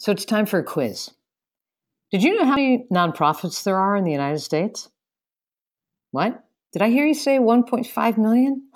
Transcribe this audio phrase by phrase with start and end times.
[0.00, 1.10] So it's time for a quiz.
[2.10, 4.88] Did you know how many nonprofits there are in the United States?
[6.10, 6.42] What?
[6.72, 8.66] Did I hear you say 1.5 million?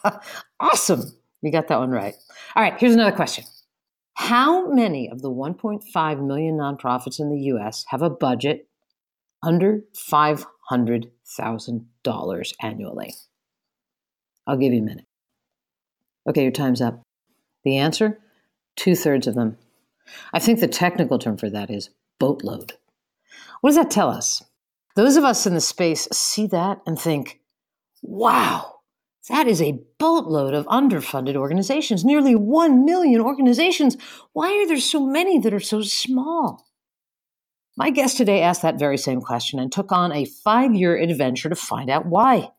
[0.60, 1.02] awesome.
[1.42, 2.14] You got that one right.
[2.56, 3.44] All right, here's another question.
[4.14, 8.66] How many of the 1.5 million nonprofits in the US have a budget
[9.42, 13.14] under $500,000 annually?
[14.46, 15.04] I'll give you a minute.
[16.26, 17.02] Okay, your time's up.
[17.62, 18.20] The answer?
[18.74, 19.58] Two thirds of them.
[20.32, 22.74] I think the technical term for that is boatload.
[23.60, 24.42] What does that tell us?
[24.94, 27.40] Those of us in the space see that and think,
[28.02, 28.80] wow,
[29.28, 33.96] that is a boatload of underfunded organizations, nearly 1 million organizations.
[34.32, 36.66] Why are there so many that are so small?
[37.76, 41.48] My guest today asked that very same question and took on a five year adventure
[41.48, 42.50] to find out why.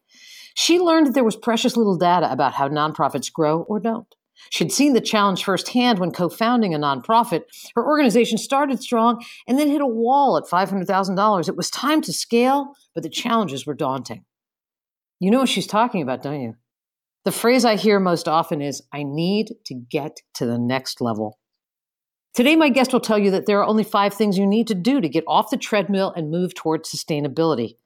[0.55, 4.07] She learned that there was precious little data about how nonprofits grow or don't.
[4.49, 7.43] She'd seen the challenge firsthand when co founding a nonprofit.
[7.75, 11.49] Her organization started strong and then hit a wall at $500,000.
[11.49, 14.25] It was time to scale, but the challenges were daunting.
[15.19, 16.55] You know what she's talking about, don't you?
[17.25, 21.39] The phrase I hear most often is, I need to get to the next level.
[22.33, 24.75] Today, my guest will tell you that there are only five things you need to
[24.75, 27.77] do to get off the treadmill and move towards sustainability.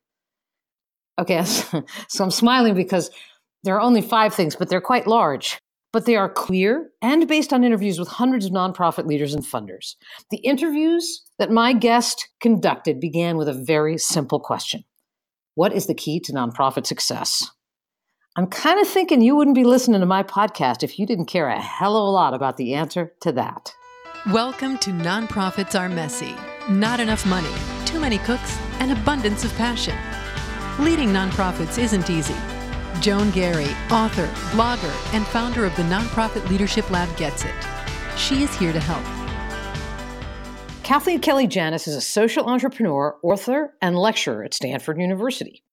[1.20, 1.44] Okay,
[2.08, 3.12] so I'm smiling because
[3.64, 5.60] there are only five things, but they're quite large
[5.98, 9.96] but they are clear and based on interviews with hundreds of nonprofit leaders and funders.
[10.30, 14.84] The interviews that my guest conducted began with a very simple question
[15.56, 17.50] What is the key to nonprofit success?
[18.36, 21.48] I'm kind of thinking you wouldn't be listening to my podcast if you didn't care
[21.48, 23.74] a hell of a lot about the answer to that.
[24.32, 26.36] Welcome to Nonprofits Are Messy.
[26.70, 27.56] Not enough money,
[27.88, 29.98] too many cooks, and abundance of passion.
[30.78, 32.36] Leading nonprofits isn't easy
[33.02, 37.54] Joan Garry, author, blogger, and founder of the nonprofit Leadership Lab Gets It.
[38.18, 39.04] She is here to help.
[40.84, 45.64] Kathleen Kelly Janus is a social entrepreneur, author, and lecturer at Stanford University.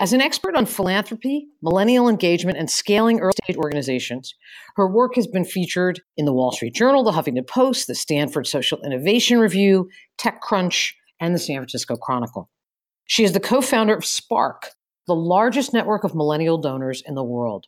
[0.00, 4.34] As an expert on philanthropy, millennial engagement, and scaling early stage organizations,
[4.76, 8.46] her work has been featured in the Wall Street Journal, the Huffington Post, the Stanford
[8.46, 9.88] Social Innovation Review,
[10.18, 12.48] TechCrunch, and the San Francisco Chronicle.
[13.06, 14.68] She is the co founder of Spark,
[15.08, 17.66] the largest network of millennial donors in the world.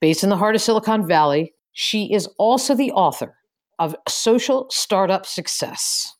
[0.00, 3.36] Based in the heart of Silicon Valley, she is also the author
[3.78, 6.16] of Social Startup Success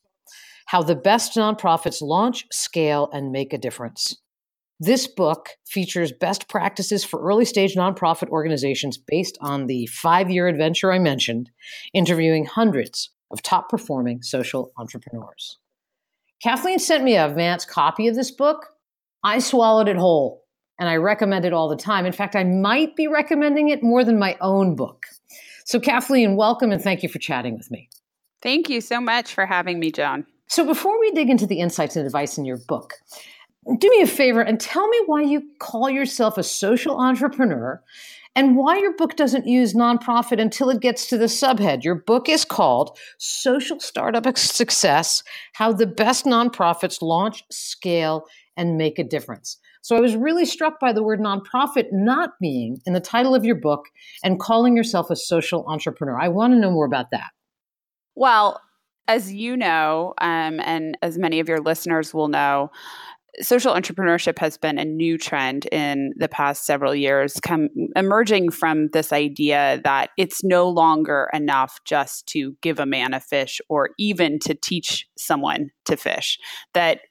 [0.67, 4.15] How the Best Nonprofits Launch, Scale, and Make a Difference.
[4.79, 10.47] This book features best practices for early stage nonprofit organizations based on the five year
[10.47, 11.49] adventure I mentioned,
[11.93, 15.57] interviewing hundreds of top performing social entrepreneurs.
[16.43, 18.67] Kathleen sent me a advance copy of this book.
[19.23, 20.40] I swallowed it whole
[20.81, 22.07] and I recommend it all the time.
[22.07, 25.05] In fact, I might be recommending it more than my own book.
[25.63, 27.87] So, Kathleen, welcome and thank you for chatting with me.
[28.41, 30.25] Thank you so much for having me, Joan.
[30.47, 32.95] So, before we dig into the insights and advice in your book,
[33.77, 37.79] do me a favor and tell me why you call yourself a social entrepreneur
[38.35, 41.83] and why your book doesn't use nonprofit until it gets to the subhead.
[41.83, 45.21] Your book is called Social Startup Success
[45.53, 48.25] How the Best Nonprofits Launch, Scale,
[48.57, 49.59] and Make a Difference.
[49.81, 53.43] So I was really struck by the word nonprofit not being in the title of
[53.43, 53.85] your book
[54.23, 56.19] and calling yourself a social entrepreneur.
[56.19, 57.31] I want to know more about that.
[58.15, 58.61] Well,
[59.07, 62.69] as you know, um, and as many of your listeners will know,
[63.39, 68.89] social entrepreneurship has been a new trend in the past several years, come emerging from
[68.93, 73.91] this idea that it's no longer enough just to give a man a fish or
[73.97, 76.37] even to teach someone to fish.
[76.73, 77.01] That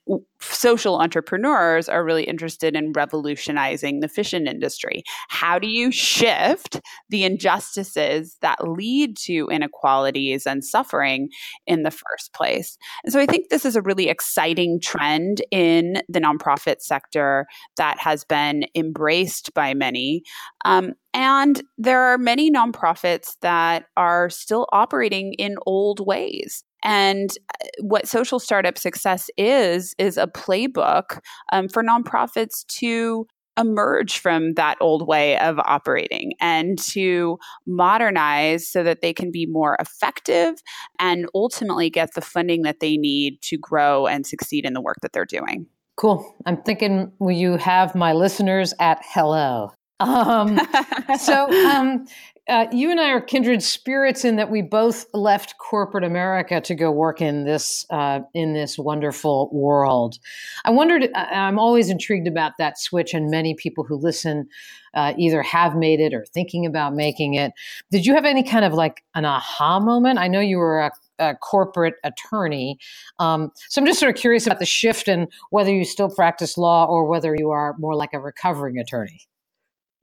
[0.41, 5.03] social entrepreneurs are really interested in revolutionizing the fishing industry.
[5.29, 11.29] How do you shift the injustices that lead to inequalities and suffering
[11.67, 12.79] in the first place?
[13.05, 17.99] And so I think this is a really exciting trend in the nonprofit sector that
[17.99, 20.23] has been embraced by many.
[20.65, 26.65] Um, and there are many nonprofits that are still operating in old ways.
[26.83, 27.31] And
[27.63, 31.21] uh, what social startup success is, is a playbook
[31.53, 33.27] um, for nonprofits to
[33.59, 39.47] emerge from that old way of operating and to modernize so that they can be
[39.47, 40.55] more effective
[40.99, 44.97] and ultimately get the funding that they need to grow and succeed in the work
[45.03, 45.67] that they're doing.
[45.97, 46.35] Cool.
[46.47, 49.73] I'm thinking, will you have my listeners at hello?
[49.99, 50.59] Um,
[51.21, 52.07] so, um,
[52.51, 56.75] uh, you and I are kindred spirits in that we both left corporate America to
[56.75, 60.19] go work in this uh, in this wonderful world.
[60.65, 61.09] I wondered.
[61.15, 64.49] I'm always intrigued about that switch, and many people who listen
[64.95, 67.53] uh, either have made it or thinking about making it.
[67.91, 70.19] Did you have any kind of like an aha moment?
[70.19, 72.79] I know you were a, a corporate attorney.
[73.21, 76.59] Um, so I'm just sort of curious about the shift and whether you still practice
[76.59, 79.30] law or whether you are more like a recovering attorney.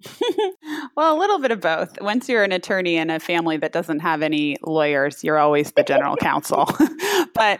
[0.96, 2.00] well, a little bit of both.
[2.02, 5.84] Once you're an attorney in a family that doesn't have any lawyers, you're always the
[5.84, 6.66] general counsel.
[7.34, 7.60] but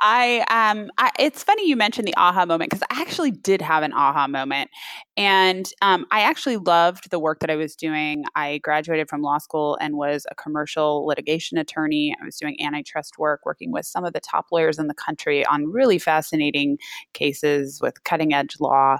[0.00, 3.82] I, um, I, it's funny you mentioned the aha moment because I actually did have
[3.82, 4.70] an aha moment,
[5.16, 8.24] and um, I actually loved the work that I was doing.
[8.34, 12.14] I graduated from law school and was a commercial litigation attorney.
[12.20, 15.46] I was doing antitrust work, working with some of the top lawyers in the country
[15.46, 16.76] on really fascinating
[17.14, 18.98] cases with cutting edge law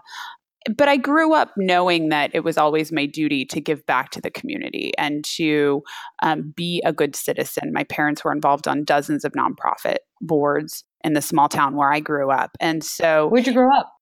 [0.76, 4.20] but I grew up knowing that it was always my duty to give back to
[4.20, 5.82] the community and to
[6.22, 7.72] um, be a good citizen.
[7.72, 12.00] My parents were involved on dozens of nonprofit boards in the small town where I
[12.00, 12.56] grew up.
[12.60, 13.93] And so, where'd you grow up?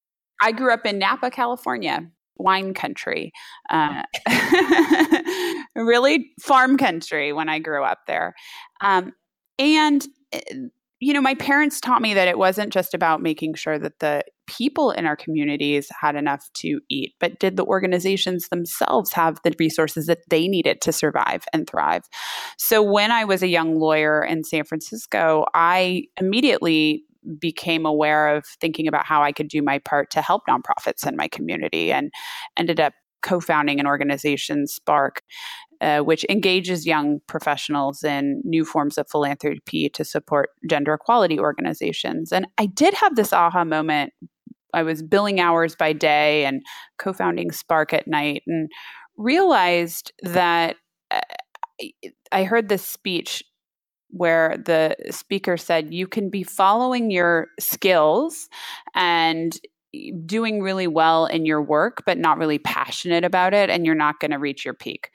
[0.41, 2.07] I grew up in Napa, California,
[2.37, 3.31] wine country.
[3.69, 4.03] Uh,
[5.75, 8.33] really farm country when I grew up there.
[8.81, 9.13] Um,
[9.59, 10.39] and eh,
[10.99, 14.23] you know, my parents taught me that it wasn't just about making sure that the
[14.47, 19.53] people in our communities had enough to eat, but did the organizations themselves have the
[19.59, 22.03] resources that they needed to survive and thrive?
[22.57, 27.03] So when I was a young lawyer in San Francisco, I immediately
[27.39, 31.15] became aware of thinking about how I could do my part to help nonprofits in
[31.15, 32.11] my community and
[32.57, 35.21] ended up co-founding an organization spark
[35.81, 42.31] uh, which engages young professionals in new forms of philanthropy to support gender equality organizations.
[42.31, 44.13] And I did have this aha moment.
[44.73, 46.61] I was billing hours by day and
[46.97, 48.69] co founding Spark at night and
[49.17, 50.75] realized that
[51.11, 51.21] uh,
[52.31, 53.43] I heard this speech
[54.09, 58.49] where the speaker said, You can be following your skills
[58.95, 59.57] and
[60.25, 64.19] doing really well in your work, but not really passionate about it, and you're not
[64.19, 65.09] going to reach your peak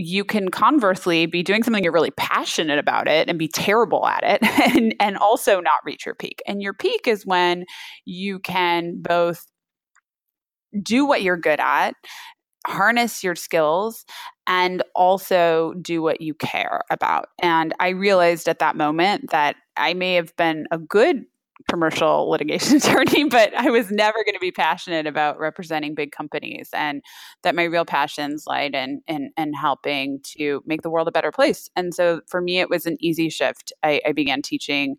[0.00, 4.22] you can conversely be doing something you're really passionate about it and be terrible at
[4.24, 4.42] it
[4.76, 6.42] and, and also not reach your peak.
[6.46, 7.64] And your peak is when
[8.06, 9.46] you can both
[10.82, 11.94] do what you're good at,
[12.66, 14.04] harness your skills,
[14.46, 17.28] and also do what you care about.
[17.42, 21.24] And I realized at that moment that I may have been a good
[21.68, 26.70] commercial litigation attorney, but I was never going to be passionate about representing big companies,
[26.72, 27.02] and
[27.42, 31.32] that my real passions lied in, in in helping to make the world a better
[31.32, 31.68] place.
[31.76, 33.72] And so for me, it was an easy shift.
[33.82, 34.96] I, I began teaching.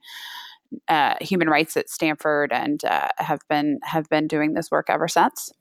[0.87, 5.09] Uh, human rights at Stanford, and uh, have been have been doing this work ever
[5.09, 5.51] since.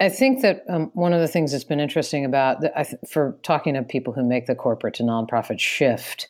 [0.00, 3.38] I think that um, one of the things that's been interesting about the, th- for
[3.42, 6.28] talking to people who make the corporate to nonprofit shift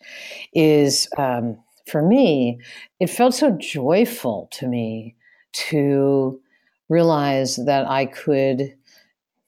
[0.53, 2.59] is um, for me,
[3.01, 5.15] it felt so joyful to me
[5.53, 6.41] to
[6.89, 8.75] realize that I could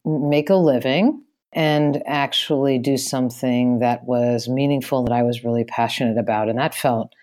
[0.04, 1.22] make a living
[1.52, 6.50] and actually do something that was meaningful that I was really passionate about.
[6.50, 7.14] And that felt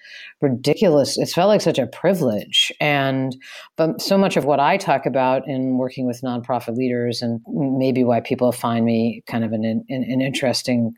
[0.42, 1.20] ridiculous.
[1.20, 2.72] It felt like such a privilege.
[2.82, 3.36] And
[3.76, 8.04] but so much of what I talk about in working with nonprofit leaders and maybe
[8.04, 10.96] why people find me kind of an, an, an interesting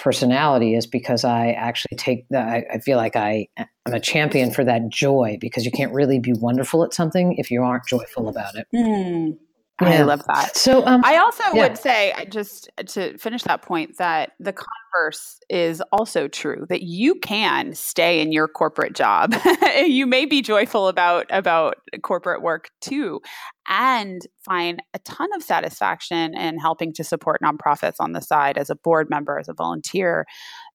[0.00, 2.48] personality is because I actually take that.
[2.48, 6.18] I, I feel like I am a champion for that joy because you can't really
[6.18, 8.66] be wonderful at something if you aren't joyful about it.
[8.74, 9.36] Mm.
[9.80, 9.88] Yeah.
[9.88, 10.56] I love that.
[10.56, 11.68] So um, I also yeah.
[11.68, 14.52] would say, just to finish that point, that the
[14.92, 16.66] converse is also true.
[16.68, 19.34] That you can stay in your corporate job.
[19.86, 23.20] you may be joyful about about corporate work too,
[23.68, 28.70] and find a ton of satisfaction in helping to support nonprofits on the side as
[28.70, 30.26] a board member, as a volunteer,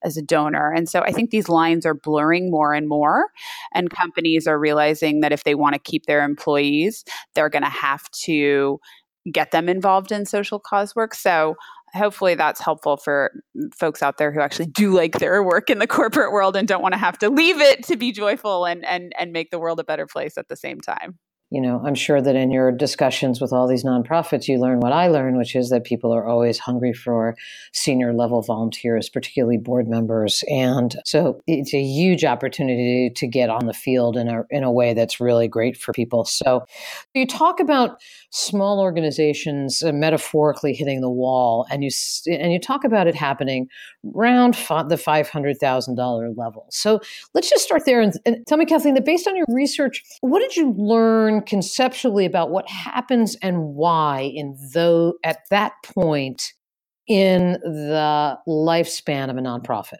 [0.03, 0.71] as a donor.
[0.71, 3.27] And so I think these lines are blurring more and more,
[3.73, 7.69] and companies are realizing that if they want to keep their employees, they're going to
[7.69, 8.79] have to
[9.31, 11.15] get them involved in social cause work.
[11.15, 11.55] So
[11.95, 13.31] hopefully that's helpful for
[13.73, 16.81] folks out there who actually do like their work in the corporate world and don't
[16.81, 19.79] want to have to leave it to be joyful and and and make the world
[19.79, 21.17] a better place at the same time
[21.51, 24.91] you know, I'm sure that in your discussions with all these nonprofits, you learn what
[24.91, 27.37] I learn, which is that people are always hungry for
[27.71, 30.43] senior level volunteers, particularly board members.
[30.49, 34.71] And so it's a huge opportunity to get on the field in a, in a
[34.71, 36.25] way that's really great for people.
[36.25, 36.65] So
[37.13, 38.01] you talk about
[38.35, 41.89] small organizations uh, metaphorically hitting the wall, and you,
[42.27, 43.67] and you talk about it happening
[44.13, 46.67] around the $500,000 level.
[46.69, 46.99] So
[47.33, 50.39] let's just start there and, and tell me, Kathleen, that based on your research, what
[50.39, 56.53] did you learn conceptually about what happens and why in though at that point
[57.07, 59.99] in the lifespan of a nonprofit?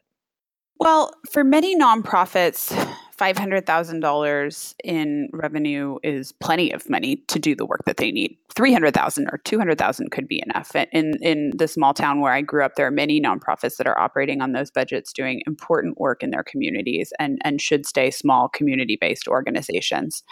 [0.78, 2.74] Well, for many nonprofits,
[3.20, 8.38] $500,000 in revenue is plenty of money to do the work that they need.
[8.56, 10.76] 300,000 or 200,000 could be enough.
[10.92, 14.00] In in the small town where I grew up there are many nonprofits that are
[14.00, 18.48] operating on those budgets doing important work in their communities and and should stay small
[18.50, 20.24] community-based organizations.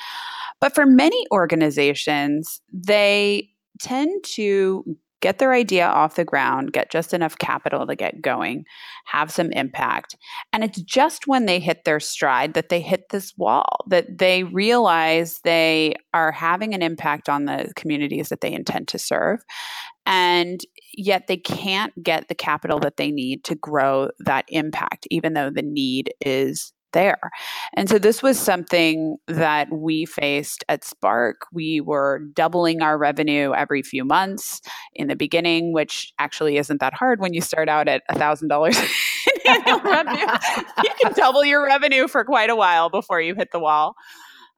[0.60, 3.50] But for many organizations, they
[3.80, 4.86] tend to
[5.24, 8.66] get their idea off the ground, get just enough capital to get going,
[9.06, 10.18] have some impact.
[10.52, 14.44] And it's just when they hit their stride that they hit this wall, that they
[14.44, 19.40] realize they are having an impact on the communities that they intend to serve.
[20.06, 20.60] And
[20.94, 25.50] yet they can't get the capital that they need to grow that impact, even though
[25.50, 27.20] the need is there.
[27.74, 31.48] And so this was something that we faced at Spark.
[31.52, 34.62] We were doubling our revenue every few months
[34.96, 38.48] in the beginning, which actually isn't that hard when you start out at $1,000
[39.46, 40.26] in revenue.
[40.84, 43.96] You can double your revenue for quite a while before you hit the wall.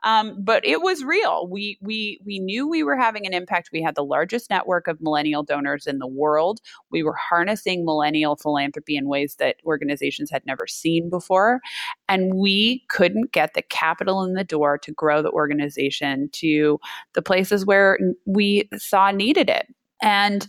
[0.05, 1.47] Um, but it was real.
[1.50, 3.71] We we we knew we were having an impact.
[3.74, 6.62] We had the largest network of millennial donors in the world.
[6.91, 11.59] We were harnessing millennial philanthropy in ways that organizations had never seen before,
[12.07, 16.79] and we couldn't get the capital in the door to grow the organization to
[17.13, 19.67] the places where we saw needed it.
[20.01, 20.47] And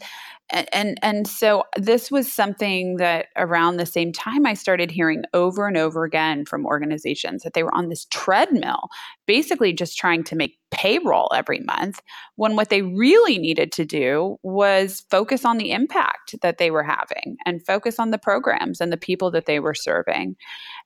[0.50, 5.66] and and so this was something that around the same time I started hearing over
[5.66, 8.88] and over again from organizations that they were on this treadmill
[9.26, 12.00] basically just trying to make payroll every month
[12.36, 16.84] when what they really needed to do was focus on the impact that they were
[16.84, 20.36] having and focus on the programs and the people that they were serving.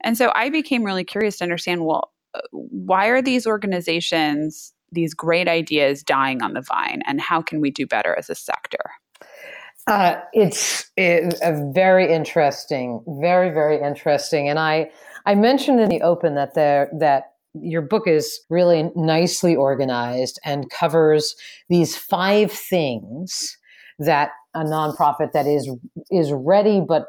[0.02, 2.12] And so I became really curious to understand well
[2.52, 7.71] why are these organizations these great ideas dying on the vine and how can we
[7.71, 8.90] do better as a sector?
[9.91, 14.89] Uh, it's it, a very interesting, very very interesting, and I
[15.27, 20.71] I mentioned in the open that there that your book is really nicely organized and
[20.71, 21.35] covers
[21.69, 23.59] these five things
[23.99, 25.69] that a nonprofit that is
[26.13, 27.07] is ready but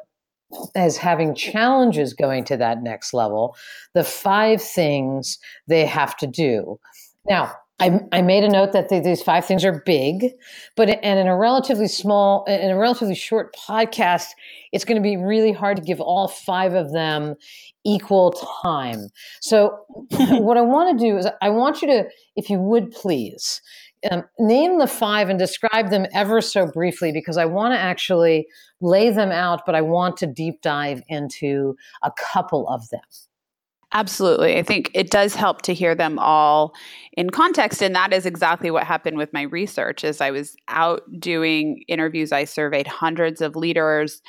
[0.74, 3.56] as having challenges going to that next level
[3.94, 6.80] the five things they have to do.
[7.30, 10.34] Now I, I made a note that the, these five things are big,
[10.76, 14.28] but and in a relatively small, in a relatively short podcast,
[14.72, 17.36] it's going to be really hard to give all five of them
[17.84, 18.34] equal
[18.64, 19.08] time.
[19.42, 19.80] So,
[20.12, 23.62] what I want to do is, I want you to, if you would please,
[24.12, 28.48] um, name the five and describe them ever so briefly because I want to actually
[28.80, 33.02] lay them out, but I want to deep dive into a couple of them.
[33.94, 34.58] Absolutely.
[34.58, 36.74] I think it does help to hear them all
[37.18, 41.02] in context and that is exactly what happened with my research as I was out
[41.20, 44.22] doing interviews I surveyed hundreds of leaders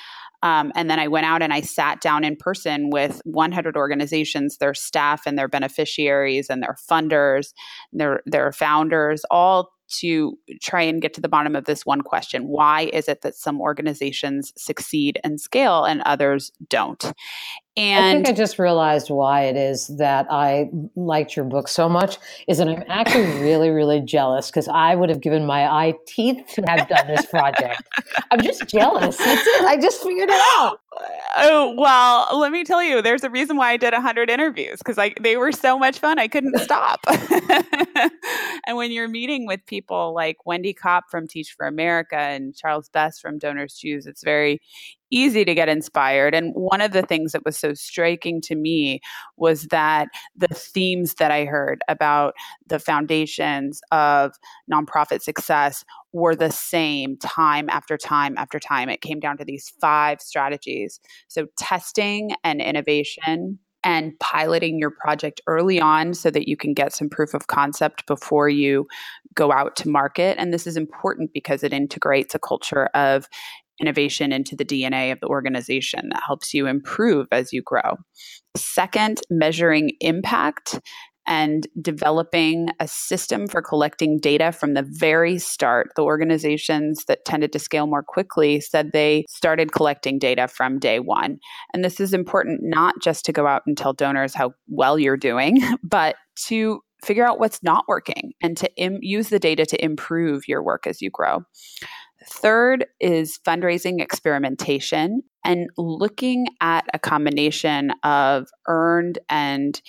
[0.42, 4.58] um, and then I went out and I sat down in person with 100 organizations,
[4.58, 7.52] their staff and their beneficiaries and their funders,
[7.92, 12.48] their their founders, all to try and get to the bottom of this one question
[12.48, 17.12] why is it that some organizations succeed and scale and others don't
[17.76, 21.88] and I think I just realized why it is that I liked your book so
[21.88, 25.94] much is that I'm actually really, really jealous because I would have given my eye
[26.06, 27.82] teeth to have done this project.
[28.30, 29.16] I'm just jealous.
[29.16, 29.64] That's it.
[29.64, 30.78] I just figured it out.
[31.34, 34.98] Oh, well, let me tell you, there's a reason why I did 100 interviews because
[35.22, 36.18] they were so much fun.
[36.18, 37.00] I couldn't stop.
[38.66, 42.90] and when you're meeting with people like Wendy Kopp from Teach for America and Charles
[42.90, 44.60] Best from Donors Choose, it's very
[45.12, 46.34] easy to get inspired.
[46.34, 49.00] And one of the things that was so striking to me
[49.36, 52.34] was that the themes that I heard about
[52.66, 54.32] the foundations of
[54.72, 58.88] nonprofit success were the same time after time after time.
[58.88, 61.00] It came down to these five strategies.
[61.28, 63.58] So, testing and innovation.
[63.84, 68.06] And piloting your project early on so that you can get some proof of concept
[68.06, 68.86] before you
[69.34, 70.38] go out to market.
[70.38, 73.28] And this is important because it integrates a culture of
[73.82, 77.96] innovation into the DNA of the organization that helps you improve as you grow.
[78.56, 80.80] Second, measuring impact
[81.26, 85.90] and developing a system for collecting data from the very start.
[85.94, 90.98] The organizations that tended to scale more quickly said they started collecting data from day
[90.98, 91.38] one.
[91.72, 95.16] And this is important not just to go out and tell donors how well you're
[95.16, 99.84] doing, but to figure out what's not working and to Im- use the data to
[99.84, 101.42] improve your work as you grow.
[102.28, 109.80] Third is fundraising experimentation and looking at a combination of earned and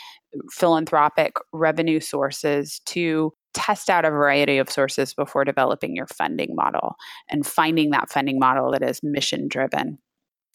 [0.51, 6.95] philanthropic revenue sources to test out a variety of sources before developing your funding model
[7.29, 9.99] and finding that funding model that is mission driven.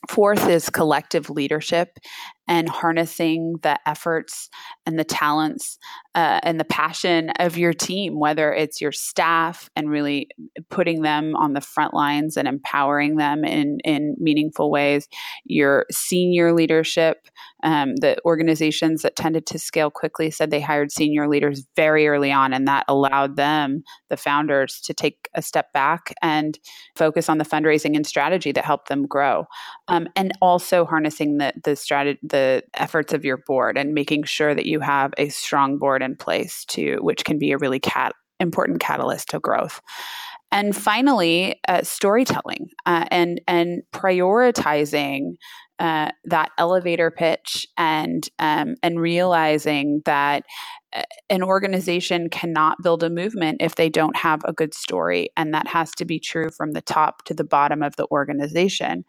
[0.09, 1.99] Fourth is collective leadership
[2.49, 4.49] and harnessing the efforts
[4.87, 5.79] and the talents
[6.15, 10.29] uh, and the passion of your team, whether it's your staff and really
[10.71, 15.07] putting them on the front lines and empowering them in, in meaningful ways,
[15.45, 17.29] your senior leadership.
[17.63, 22.31] Um, the organizations that tended to scale quickly said they hired senior leaders very early
[22.33, 26.59] on, and that allowed them, the founders, to take a step back and
[26.97, 29.45] focus on the fundraising and strategy that helped them grow,
[29.89, 32.38] um, and also harnessing the the strategy, the
[32.75, 36.65] efforts of your board, and making sure that you have a strong board in place
[36.67, 39.81] to, which can be a really cat important catalyst to growth.
[40.51, 45.35] And finally, uh, storytelling uh, and and prioritizing
[45.79, 50.45] uh, that elevator pitch and um, and realizing that
[50.97, 55.53] uh, an organization cannot build a movement if they don't have a good story, and
[55.53, 59.05] that has to be true from the top to the bottom of the organization.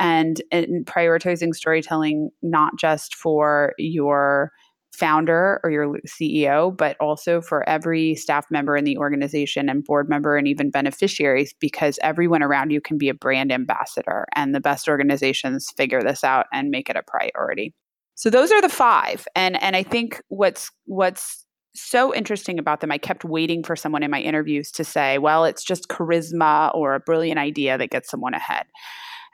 [0.00, 4.50] And, and prioritizing storytelling not just for your
[4.92, 10.08] founder or your CEO, but also for every staff member in the organization and board
[10.08, 14.26] member and even beneficiaries, because everyone around you can be a brand ambassador.
[14.34, 17.74] And the best organizations figure this out and make it a priority.
[18.14, 19.26] So those are the five.
[19.34, 22.90] And and I think what's what's so interesting about them.
[22.90, 26.94] I kept waiting for someone in my interviews to say, well, it's just charisma or
[26.94, 28.66] a brilliant idea that gets someone ahead.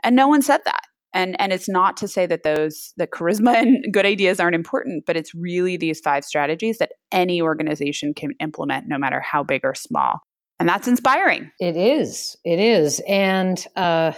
[0.02, 0.82] And no one said that.
[1.12, 5.04] And and it's not to say that those the charisma and good ideas aren't important
[5.06, 9.62] but it's really these five strategies that any organization can implement no matter how big
[9.64, 10.20] or small.
[10.58, 11.50] And that's inspiring.
[11.60, 12.36] It is.
[12.44, 13.02] It is.
[13.06, 14.12] And uh,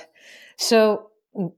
[0.56, 1.07] so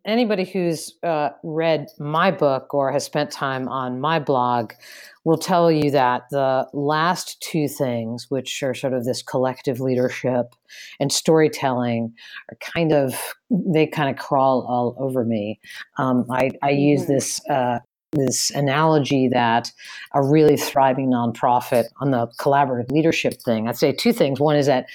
[0.04, 4.72] anybody who's uh, read my book or has spent time on my blog
[5.24, 10.54] will tell you that the last two things, which are sort of this collective leadership
[10.98, 12.12] and storytelling,
[12.50, 15.60] are kind of they kind of crawl all over me.
[15.98, 17.12] Um, I, I use mm-hmm.
[17.12, 17.40] this.
[17.48, 17.78] Uh,
[18.12, 19.70] this analogy that
[20.14, 24.40] a really thriving nonprofit on the collaborative leadership thing, I'd say two things.
[24.40, 24.86] One is that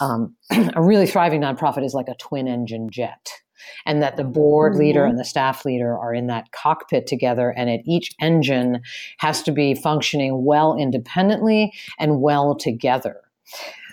[0.00, 0.34] um,
[0.74, 3.41] a really thriving nonprofit is like a twin engine jet
[3.86, 5.10] and that the board leader mm-hmm.
[5.10, 8.80] and the staff leader are in that cockpit together and at each engine
[9.18, 13.20] has to be functioning well independently and well together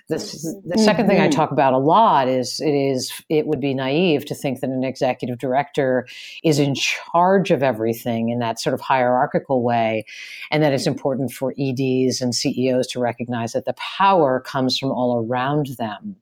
[0.09, 0.15] the,
[0.65, 1.07] the 2nd mm-hmm.
[1.07, 1.29] thing I mm-hmm.
[1.29, 4.83] talk about a lot is it is it would be naive to think that an
[4.83, 6.07] executive director
[6.43, 10.05] is in charge of everything in that sort of hierarchical way,
[10.49, 14.91] and that it's important for EDs and CEOs to recognize that the power comes from
[14.91, 16.15] all around them,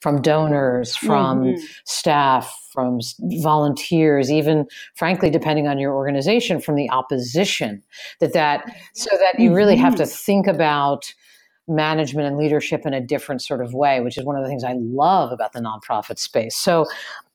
[0.00, 1.64] from donors, from mm-hmm.
[1.84, 3.00] staff, from
[3.42, 7.82] volunteers, even frankly, depending on your organization, from the opposition.
[8.20, 10.12] That that so that you really have to mm-hmm.
[10.12, 11.12] think about
[11.68, 14.64] management and leadership in a different sort of way, which is one of the things
[14.64, 16.56] I love about the nonprofit space.
[16.56, 16.86] So,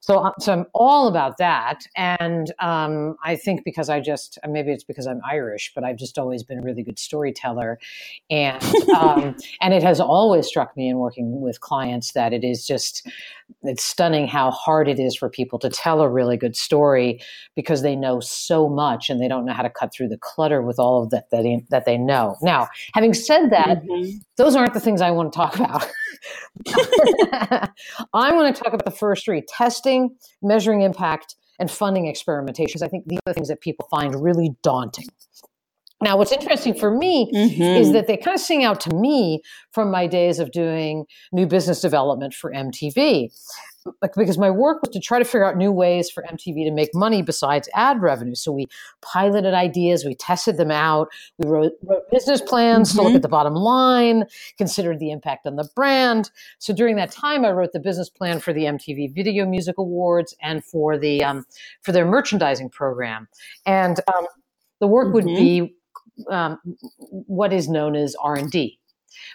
[0.08, 4.72] so, uh, so I'm all about that, and um, I think because I just maybe
[4.72, 7.78] it's because I'm Irish, but I've just always been a really good storyteller,
[8.30, 8.64] and
[8.96, 13.06] um, and it has always struck me in working with clients that it is just
[13.64, 17.20] it's stunning how hard it is for people to tell a really good story
[17.54, 20.62] because they know so much and they don't know how to cut through the clutter
[20.62, 22.38] with all of that that they, that they know.
[22.42, 24.20] Now, having said that, mm-hmm.
[24.38, 25.86] those aren't the things I want to talk about.
[28.14, 29.97] I want to talk about the first three testing,
[30.42, 32.82] measuring impact, and funding experimentations.
[32.82, 35.08] I think these are the things that people find really daunting.
[36.02, 37.62] Now, what's interesting for me mm-hmm.
[37.62, 41.48] is that they kind of sing out to me from my days of doing new
[41.48, 43.30] business development for MTV.
[44.16, 46.94] Because my work was to try to figure out new ways for MTV to make
[46.94, 48.36] money besides ad revenue.
[48.36, 48.68] So we
[49.02, 52.98] piloted ideas, we tested them out, we wrote, wrote business plans mm-hmm.
[52.98, 53.16] to look mm-hmm.
[53.18, 54.26] at the bottom line,
[54.58, 56.32] considered the impact on the brand.
[56.60, 60.36] So during that time, I wrote the business plan for the MTV Video Music Awards
[60.42, 61.46] and for the um,
[61.82, 63.28] for their merchandising program.
[63.66, 64.28] And um,
[64.80, 65.14] the work mm-hmm.
[65.14, 65.76] would be
[66.30, 66.60] um,
[67.10, 68.80] what is known as r&d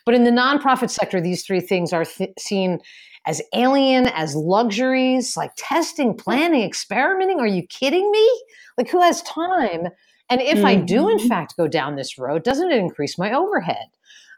[0.05, 2.81] but in the nonprofit sector these three things are th- seen
[3.27, 8.43] as alien as luxuries like testing planning experimenting are you kidding me
[8.77, 9.89] like who has time
[10.29, 10.67] and if mm-hmm.
[10.67, 11.29] i do in mm-hmm.
[11.29, 13.87] fact go down this road doesn't it increase my overhead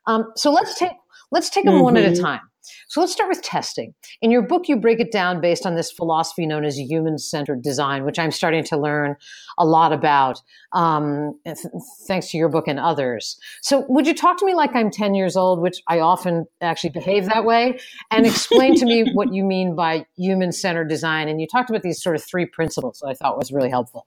[0.07, 0.93] um, so let's take
[1.31, 1.85] let's take them mm-hmm.
[1.85, 2.23] one at a mm-hmm.
[2.23, 2.41] time
[2.89, 3.95] so let's start with testing.
[4.21, 7.63] In your book, you break it down based on this philosophy known as human centered
[7.63, 9.17] design, which I'm starting to learn
[9.59, 10.41] a lot about
[10.73, 11.59] um, th-
[12.07, 13.39] thanks to your book and others.
[13.63, 16.91] So, would you talk to me like I'm 10 years old, which I often actually
[16.91, 17.79] behave that way,
[18.11, 21.29] and explain to me what you mean by human centered design?
[21.29, 24.07] And you talked about these sort of three principles that I thought was really helpful.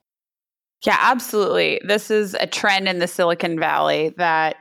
[0.86, 1.82] Yeah, absolutely.
[1.84, 4.58] This is a trend in the Silicon Valley that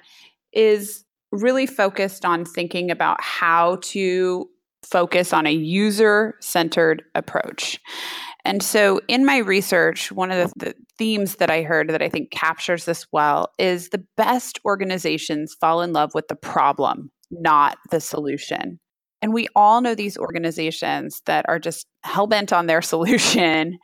[0.52, 1.04] is
[1.36, 4.48] really focused on thinking about how to
[4.82, 7.80] focus on a user centered approach.
[8.44, 12.08] And so, in my research, one of the, the, themes that I heard that I
[12.08, 17.76] think captures this well is the best organizations fall in love with the problem, not
[17.90, 18.80] the solution.
[19.20, 23.78] And we all know these organizations that are just hell bent on their solution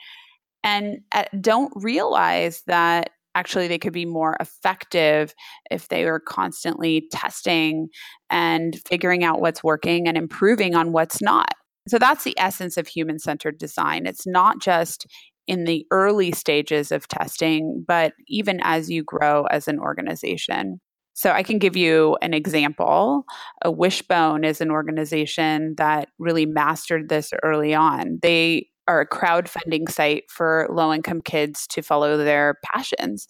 [0.65, 5.35] and uh, don't realize that actually they could be more effective
[5.71, 7.89] if they were constantly testing
[8.31, 11.53] and figuring out what's working and improving on what's not.
[11.89, 14.07] So that's the essence of human centered design.
[14.07, 15.07] It's not just
[15.49, 20.81] in the early stages of testing, but even as you grow as an organization.
[21.15, 23.25] So I can give you an example.
[23.63, 28.19] A Wishbone is an organization that really mastered this early on.
[28.23, 33.27] They are a crowdfunding site for low income kids to follow their passions.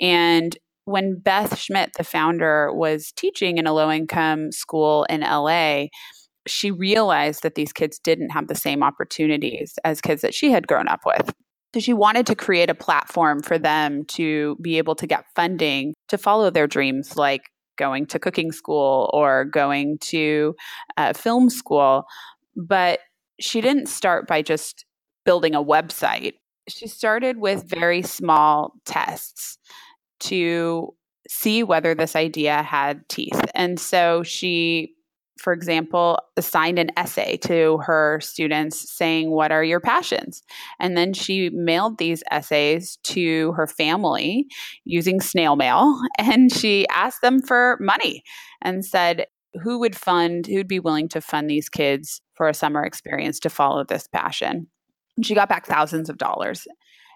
[0.00, 5.86] And when Beth Schmidt, the founder, was teaching in a low income school in LA,
[6.46, 10.66] she realized that these kids didn't have the same opportunities as kids that she had
[10.66, 11.32] grown up with.
[11.74, 15.94] So she wanted to create a platform for them to be able to get funding
[16.08, 20.54] to follow their dreams, like going to cooking school or going to
[20.96, 22.04] uh, film school.
[22.54, 23.00] But
[23.40, 24.84] she didn't start by just
[25.24, 26.34] building a website.
[26.68, 29.58] She started with very small tests
[30.20, 30.94] to
[31.28, 33.40] see whether this idea had teeth.
[33.54, 34.94] And so she
[35.38, 40.42] for example, assigned an essay to her students saying, What are your passions?
[40.78, 44.46] And then she mailed these essays to her family
[44.84, 46.00] using snail mail.
[46.18, 48.22] And she asked them for money
[48.62, 49.26] and said,
[49.62, 53.38] Who would fund, who would be willing to fund these kids for a summer experience
[53.40, 54.68] to follow this passion?
[55.22, 56.66] She got back thousands of dollars.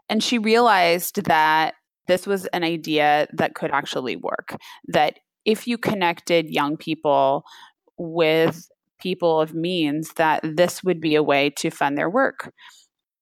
[0.08, 1.74] And she realized that
[2.06, 4.56] this was an idea that could actually work,
[4.86, 7.44] that if you connected young people
[7.98, 8.68] with
[9.00, 12.52] people of means that this would be a way to fund their work.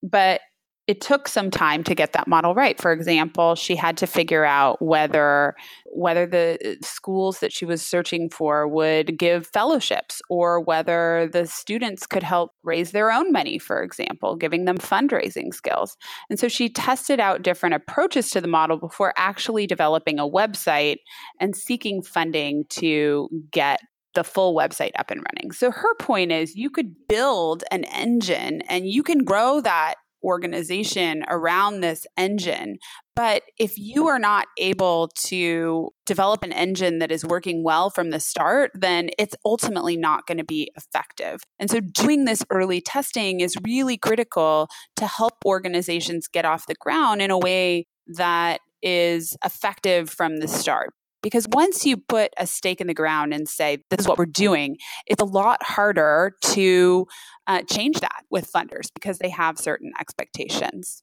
[0.03, 0.41] But
[0.87, 2.81] it took some time to get that model right.
[2.81, 5.55] For example, she had to figure out whether
[5.87, 11.46] whether the uh, schools that she was searching for would give fellowships or whether the
[11.46, 15.96] students could help raise their own money, for example, giving them fundraising skills.
[16.29, 20.99] And so she tested out different approaches to the model before actually developing a website
[21.40, 23.81] and seeking funding to get
[24.14, 25.53] the full website up and running.
[25.53, 29.96] So her point is you could build an engine and you can grow that
[30.27, 32.79] organization around this engine.
[33.15, 38.11] But if you are not able to develop an engine that is working well from
[38.11, 41.41] the start, then it's ultimately not going to be effective.
[41.59, 46.75] And so doing this early testing is really critical to help organizations get off the
[46.75, 50.93] ground in a way that is effective from the start.
[51.22, 54.26] Because once you put a stake in the ground and say, this is what we're
[54.26, 54.76] doing,
[55.07, 57.07] it's a lot harder to
[57.46, 61.02] uh, change that with funders because they have certain expectations.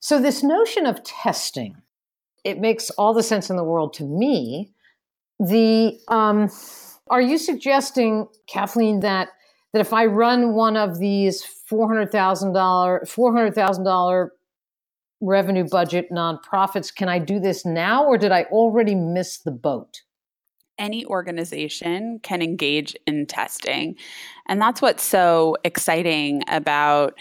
[0.00, 1.76] So, this notion of testing,
[2.44, 4.72] it makes all the sense in the world to me.
[5.38, 6.50] The um,
[7.08, 9.28] are you suggesting, Kathleen, that
[9.72, 14.32] that if I run one of these four hundred thousand dollar four hundred thousand dollar
[15.22, 16.94] revenue budget nonprofits.
[16.94, 20.02] Can I do this now or did I already miss the boat?
[20.78, 23.94] Any organization can engage in testing.
[24.48, 27.14] And that's what's so exciting about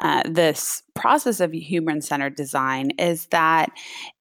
[0.00, 3.70] uh, this process of human centered design is that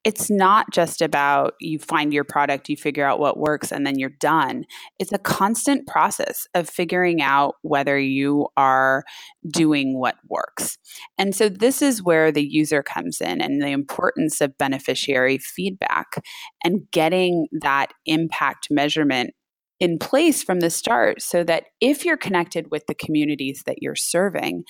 [0.03, 3.97] it's not just about you find your product, you figure out what works, and then
[3.97, 4.65] you're done.
[4.99, 9.03] It's a constant process of figuring out whether you are
[9.51, 10.77] doing what works.
[11.17, 16.23] And so, this is where the user comes in and the importance of beneficiary feedback
[16.63, 19.31] and getting that impact measurement
[19.79, 23.95] in place from the start so that if you're connected with the communities that you're
[23.95, 24.63] serving,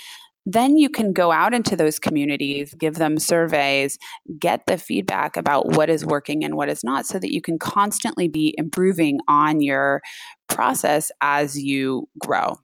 [0.45, 3.97] then you can go out into those communities, give them surveys,
[4.39, 7.57] get the feedback about what is working and what is not, so that you can
[7.57, 10.01] constantly be improving on your
[10.49, 12.57] process as you grow.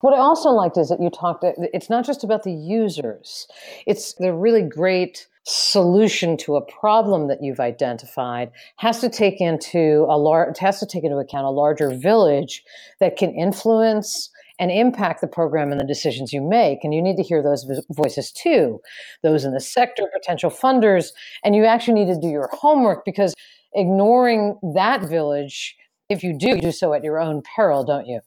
[0.00, 3.46] What I also liked is that you talked, uh, it's not just about the users,
[3.86, 10.06] it's the really great solution to a problem that you've identified has to take into
[10.08, 12.62] a large has to take into account a larger village
[13.00, 14.29] that can influence
[14.60, 16.84] and impact the program and the decisions you make.
[16.84, 18.78] And you need to hear those voices too,
[19.22, 21.08] those in the sector, potential funders,
[21.42, 23.34] and you actually need to do your homework because
[23.72, 25.74] ignoring that village,
[26.10, 28.20] if you do, you do so at your own peril, don't you?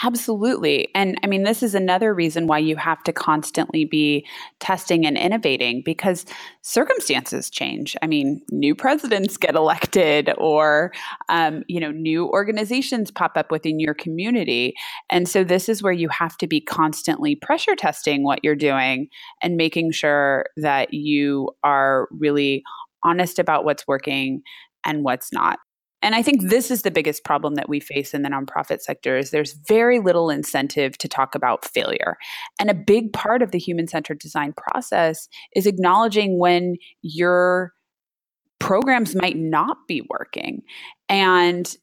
[0.00, 0.88] Absolutely.
[0.94, 4.26] And I mean, this is another reason why you have to constantly be
[4.58, 6.24] testing and innovating because
[6.62, 7.94] circumstances change.
[8.00, 10.92] I mean, new presidents get elected or,
[11.28, 14.74] um, you know, new organizations pop up within your community.
[15.10, 19.08] And so this is where you have to be constantly pressure testing what you're doing
[19.42, 22.62] and making sure that you are really
[23.04, 24.42] honest about what's working
[24.86, 25.58] and what's not.
[26.02, 29.16] And I think this is the biggest problem that we face in the nonprofit sector
[29.16, 32.16] is there's very little incentive to talk about failure.
[32.58, 37.72] And a big part of the human-centered design process is acknowledging when your
[38.58, 40.62] programs might not be working.
[41.08, 41.74] And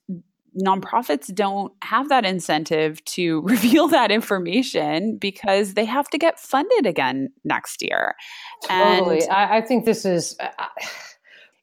[0.57, 6.85] nonprofits don't have that incentive to reveal that information because they have to get funded
[6.85, 8.15] again next year.
[8.67, 9.21] Totally.
[9.23, 10.35] And I, I think this is.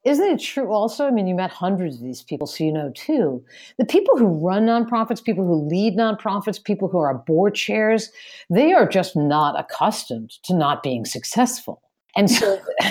[0.06, 1.06] Isn't it true also?
[1.06, 3.44] I mean, you met hundreds of these people, so you know too.
[3.76, 8.12] The people who run nonprofits, people who lead nonprofits, people who are board chairs,
[8.48, 11.82] they are just not accustomed to not being successful.
[12.14, 12.60] And so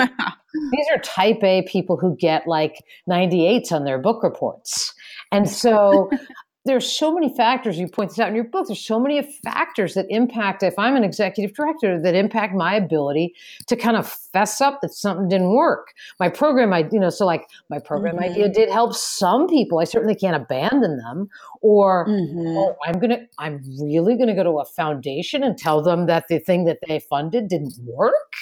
[0.71, 4.93] these are type A people who get like 98s on their book reports.
[5.32, 6.10] And so
[6.65, 9.93] there's so many factors you point this out in your book there's so many factors
[9.93, 13.34] that impact if i'm an executive director that impact my ability
[13.67, 17.25] to kind of fess up that something didn't work my program i you know so
[17.25, 18.32] like my program mm-hmm.
[18.32, 21.30] idea did help some people i certainly can't abandon them
[21.62, 22.58] or mm-hmm.
[22.58, 26.39] oh, i'm gonna i'm really gonna go to a foundation and tell them that the
[26.39, 28.34] thing that they funded didn't work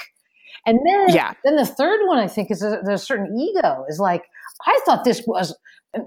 [0.65, 1.33] and then yeah.
[1.43, 4.23] then the third one i think is a, there's a certain ego is like
[4.65, 5.55] i thought this was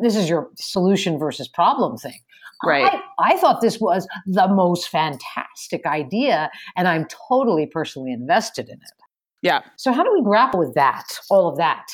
[0.01, 2.19] this is your solution versus problem thing.
[2.64, 2.90] Right.
[3.19, 8.77] I, I, thought this was the most fantastic idea, and I'm totally personally invested in
[8.77, 9.03] it.
[9.42, 9.61] Yeah.
[9.77, 11.85] So, how do we grapple with that, all of that?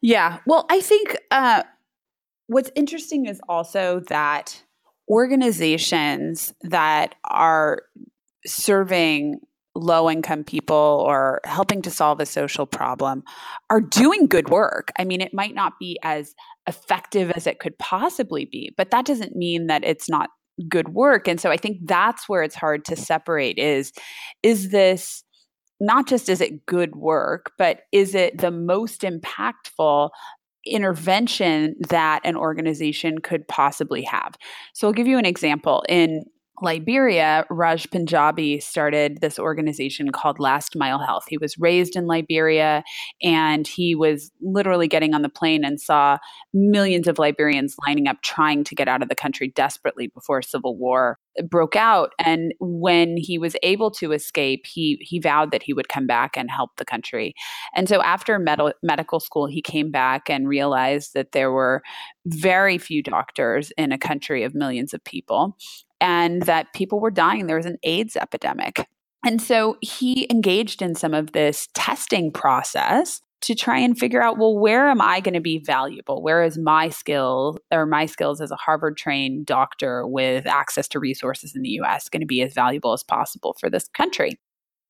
[0.00, 0.38] Yeah.
[0.46, 1.64] Well, I think uh,
[2.46, 4.62] what's interesting is also that
[5.08, 7.82] organizations that are
[8.46, 9.40] serving
[9.74, 13.24] low income people or helping to solve a social problem
[13.70, 14.92] are doing good work.
[14.98, 16.34] I mean, it might not be as
[16.68, 20.30] effective as it could possibly be, but that doesn't mean that it's not
[20.68, 21.26] good work.
[21.26, 23.92] And so I think that's where it's hard to separate is
[24.42, 25.24] is this
[25.80, 30.10] not just is it good work, but is it the most impactful
[30.66, 34.36] intervention that an organization could possibly have.
[34.72, 35.84] So I'll give you an example.
[35.88, 36.24] In
[36.62, 41.24] Liberia, Raj Panjabi started this organization called Last Mile Health.
[41.28, 42.84] He was raised in Liberia
[43.22, 46.18] and he was literally getting on the plane and saw
[46.52, 50.76] millions of Liberians lining up trying to get out of the country desperately before civil
[50.76, 52.12] war broke out.
[52.24, 56.36] And when he was able to escape, he he vowed that he would come back
[56.36, 57.34] and help the country.
[57.74, 61.82] And so after med- medical school, he came back and realized that there were
[62.26, 65.56] very few doctors in a country of millions of people
[66.04, 67.46] and that people were dying.
[67.46, 68.86] There was an AIDS epidemic.
[69.24, 74.38] And so he engaged in some of this testing process to try and figure out
[74.38, 78.40] well where am i going to be valuable where is my skill or my skills
[78.40, 82.40] as a harvard trained doctor with access to resources in the us going to be
[82.40, 84.38] as valuable as possible for this country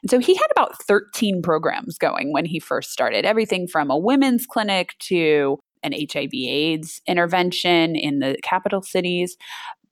[0.03, 3.98] and so he had about 13 programs going when he first started everything from a
[3.98, 9.37] women's clinic to an hiv aids intervention in the capital cities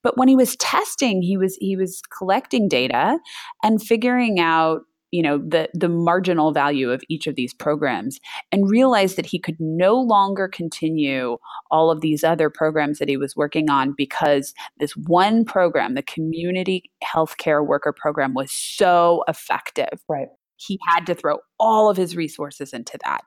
[0.03, 3.19] but when he was testing, he was he was collecting data
[3.63, 8.19] and figuring out you know the the marginal value of each of these programs
[8.51, 11.37] and realized that he could no longer continue
[11.71, 16.03] all of these other programs that he was working on because this one program the
[16.03, 20.03] community healthcare worker program was so effective.
[20.09, 20.29] Right.
[20.57, 23.23] He had to throw all of his resources into that.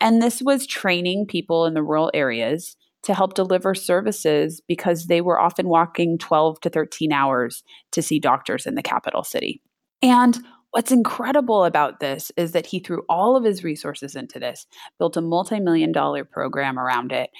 [0.00, 5.20] And this was training people in the rural areas to help deliver services because they
[5.20, 7.62] were often walking 12 to 13 hours
[7.92, 9.62] to see doctors in the capital city.
[10.02, 10.38] And
[10.74, 14.66] What's incredible about this is that he threw all of his resources into this,
[14.98, 17.30] built a multi million dollar program around it.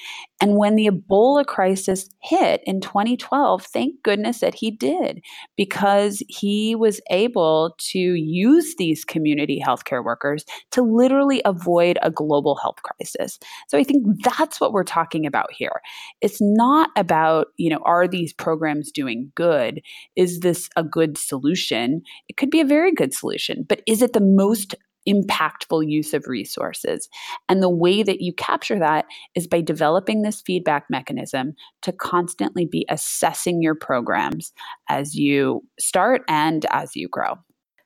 [0.40, 5.20] And when the Ebola crisis hit in 2012, thank goodness that he did,
[5.56, 12.54] because he was able to use these community healthcare workers to literally avoid a global
[12.54, 13.40] health crisis.
[13.66, 15.80] So I think that's what we're talking about here.
[16.20, 19.80] It's not about, you know, are these programs doing good?
[20.14, 22.02] Is this a good solution?
[22.28, 24.74] It could be a very good solution solution, but is it the most
[25.08, 27.08] impactful use of resources.
[27.48, 32.66] And the way that you capture that is by developing this feedback mechanism to constantly
[32.66, 34.52] be assessing your programs
[34.88, 37.34] as you start and as you grow.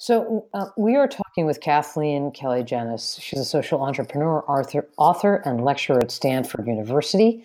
[0.00, 3.18] So, uh, we are talking with Kathleen Kelly Janus.
[3.20, 7.44] She's a social entrepreneur, author, author, and lecturer at Stanford University.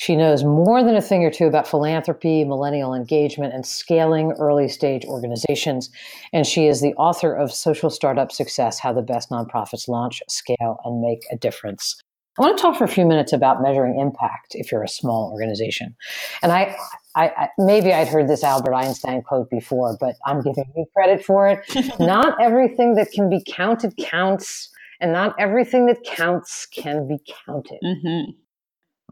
[0.00, 4.66] She knows more than a thing or two about philanthropy, millennial engagement, and scaling early
[4.66, 5.90] stage organizations.
[6.32, 10.80] And she is the author of Social Startup Success How the Best Nonprofits Launch, Scale,
[10.86, 12.00] and Make a Difference.
[12.38, 15.30] I want to talk for a few minutes about measuring impact if you're a small
[15.32, 15.94] organization.
[16.42, 16.74] And I,
[17.14, 21.22] I, I, maybe I'd heard this Albert Einstein quote before, but I'm giving you credit
[21.22, 21.60] for it.
[22.00, 27.80] not everything that can be counted counts, and not everything that counts can be counted.
[27.84, 28.30] Mm-hmm.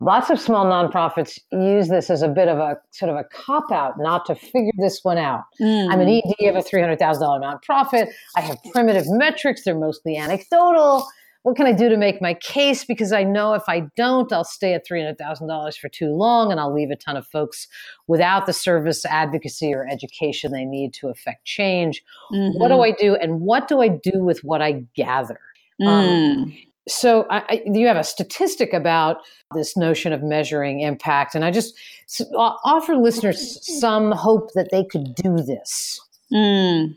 [0.01, 3.73] Lots of small nonprofits use this as a bit of a sort of a cop
[3.73, 5.43] out not to figure this one out.
[5.61, 5.93] Mm.
[5.93, 8.09] I'm an ED of a $300,000 nonprofit.
[8.37, 9.65] I have primitive metrics.
[9.65, 11.07] They're mostly anecdotal
[11.43, 12.85] what can I do to make my case?
[12.85, 16.75] Because I know if I don't, I'll stay at $300,000 for too long and I'll
[16.75, 17.69] leave a ton of folks
[18.07, 22.03] without the service, advocacy, or education they need to affect change.
[22.33, 22.59] Mm-hmm.
[22.59, 23.15] What do I do?
[23.15, 25.41] And what do I do with what I gather?
[25.81, 25.87] Mm.
[25.87, 26.57] Um,
[26.88, 29.18] so I, you have a statistic about
[29.55, 31.74] this notion of measuring impact, and I just
[32.37, 36.01] offer listeners some hope that they could do this.
[36.33, 36.94] Mm.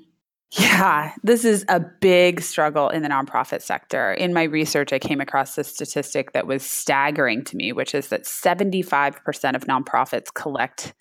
[0.57, 4.11] Yeah, this is a big struggle in the nonprofit sector.
[4.11, 8.09] In my research, I came across this statistic that was staggering to me, which is
[8.09, 9.15] that 75%
[9.55, 10.93] of nonprofits collect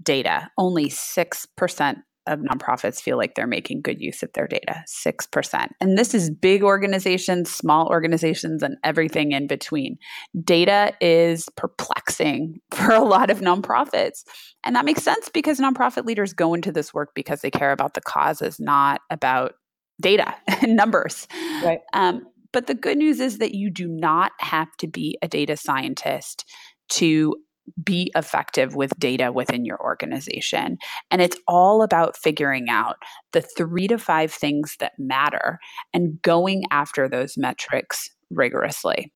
[0.00, 0.48] data.
[0.56, 1.96] Only 6%
[2.28, 5.68] of nonprofits feel like they're making good use of their data 6%.
[5.80, 9.98] And this is big organizations, small organizations, and everything in between.
[10.44, 14.24] Data is perplexing for a lot of nonprofits.
[14.62, 17.94] And that makes sense because nonprofit leaders go into this work because they care about
[17.94, 19.54] the causes, not about
[20.00, 21.26] data and numbers.
[21.64, 21.80] Right.
[21.92, 25.56] Um, but the good news is that you do not have to be a data
[25.56, 26.44] scientist
[26.90, 27.36] to
[27.82, 30.78] be effective with data within your organization.
[31.10, 32.96] And it's all about figuring out
[33.32, 35.58] the three to five things that matter
[35.92, 39.12] and going after those metrics rigorously.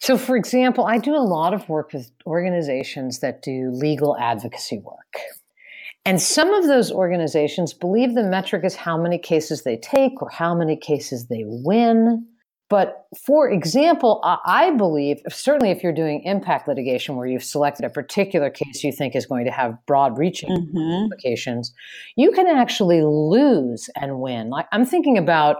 [0.00, 4.78] So, for example, I do a lot of work with organizations that do legal advocacy
[4.78, 5.18] work.
[6.06, 10.30] And some of those organizations believe the metric is how many cases they take or
[10.30, 12.26] how many cases they win.
[12.70, 17.90] But for example, I believe, certainly if you're doing impact litigation where you've selected a
[17.90, 21.02] particular case you think is going to have broad reaching mm-hmm.
[21.02, 21.74] implications,
[22.16, 24.50] you can actually lose and win.
[24.50, 25.56] Like I'm thinking about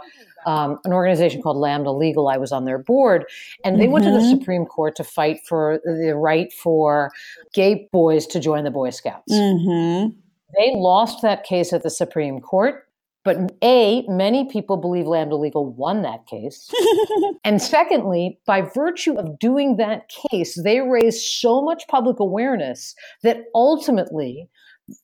[0.46, 2.28] um, an organization called Lambda Legal.
[2.28, 3.24] I was on their board,
[3.64, 3.92] and they mm-hmm.
[3.92, 4.38] went to the mm-hmm.
[4.38, 7.10] Supreme Court to fight for the right for
[7.52, 9.32] gay boys to join the Boy Scouts.
[9.32, 10.16] Mm-hmm.
[10.58, 12.86] They lost that case at the Supreme Court.
[13.22, 16.70] But A, many people believe Lambda Legal won that case.
[17.44, 23.42] and secondly, by virtue of doing that case, they raised so much public awareness that
[23.54, 24.48] ultimately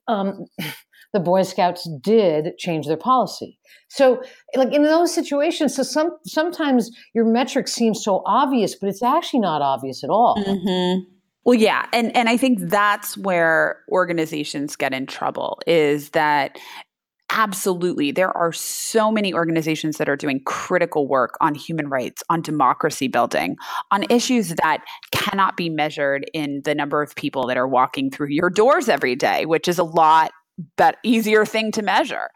[0.08, 0.46] um,
[1.12, 3.58] the Boy Scouts did change their policy.
[3.88, 4.22] So,
[4.54, 9.40] like in those situations, so some sometimes your metric seems so obvious, but it's actually
[9.40, 10.36] not obvious at all.
[10.36, 11.04] Mm-hmm.
[11.44, 16.58] Well, yeah, and and I think that's where organizations get in trouble is that
[17.38, 18.12] Absolutely.
[18.12, 23.08] There are so many organizations that are doing critical work on human rights, on democracy
[23.08, 23.56] building,
[23.90, 28.28] on issues that cannot be measured in the number of people that are walking through
[28.30, 30.30] your doors every day, which is a lot
[30.78, 32.30] but easier thing to measure.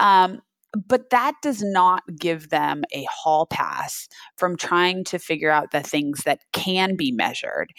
[0.00, 0.40] Um,
[0.86, 5.82] but that does not give them a hall pass from trying to figure out the
[5.82, 7.70] things that can be measured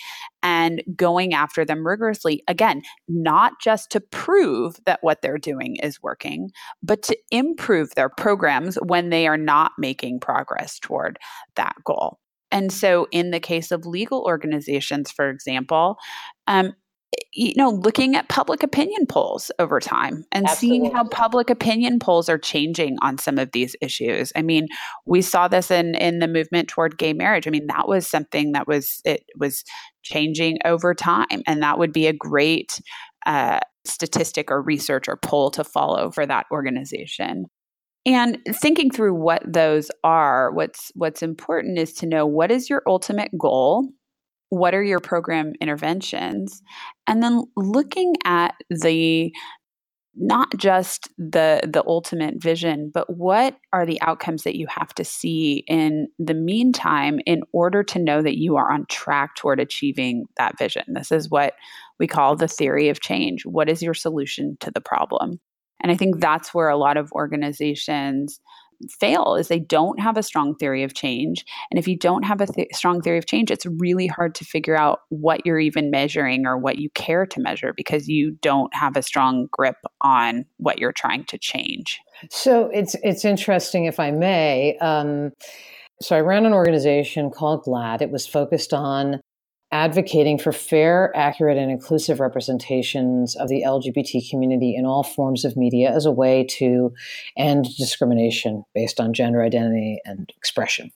[0.43, 2.43] and going after them rigorously.
[2.47, 6.51] Again, not just to prove that what they're doing is working,
[6.83, 11.17] but to improve their programs when they are not making progress toward
[11.55, 12.19] that goal.
[12.51, 15.97] And so, in the case of legal organizations, for example,
[16.45, 16.73] um,
[17.33, 20.79] you know, looking at public opinion polls over time and Absolutely.
[20.79, 24.31] seeing how public opinion polls are changing on some of these issues.
[24.35, 24.67] I mean,
[25.05, 27.47] we saw this in in the movement toward gay marriage.
[27.47, 29.63] I mean, that was something that was it was
[30.03, 32.79] changing over time, and that would be a great
[33.25, 37.45] uh, statistic or research or poll to follow for that organization.
[38.05, 42.83] And thinking through what those are, what's what's important is to know what is your
[42.85, 43.87] ultimate goal
[44.53, 46.61] what are your program interventions?
[47.07, 49.31] And then looking at the
[50.15, 55.03] not just the the ultimate vision but what are the outcomes that you have to
[55.03, 60.25] see in the meantime in order to know that you are on track toward achieving
[60.37, 60.83] that vision?
[60.87, 61.55] This is what
[61.99, 63.43] we call the theory of change.
[63.47, 65.39] What is your solution to the problem?
[65.81, 68.39] And i think that's where a lot of organizations
[68.91, 71.45] fail is they don't have a strong theory of change.
[71.71, 74.45] And if you don't have a th- strong theory of change, it's really hard to
[74.45, 78.73] figure out what you're even measuring or what you care to measure because you don't
[78.75, 81.99] have a strong grip on what you're trying to change.
[82.29, 84.77] So it's it's interesting, if I may.
[84.77, 85.31] Um,
[86.01, 88.01] so I ran an organization called GLAAD.
[88.01, 89.21] It was focused on
[89.73, 95.57] advocating for fair, accurate, and inclusive representations of the LGBT community in all forms of
[95.57, 96.93] media as a way to
[97.35, 100.91] end discrimination based on gender identity and expression.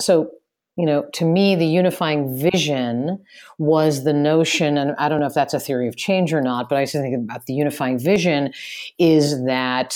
[0.00, 0.32] So,
[0.76, 3.22] you know, to me, the unifying vision
[3.58, 6.68] was the notion, and I don't know if that's a theory of change or not,
[6.68, 8.52] but I think about the unifying vision
[8.98, 9.94] is that